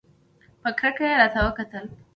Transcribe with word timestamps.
په 0.61 0.69
کرکه 0.79 1.03
یې 1.09 1.15
راکتل! 1.21 1.85